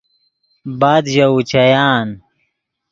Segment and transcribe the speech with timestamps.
[0.79, 2.07] بعد ژے اوچیان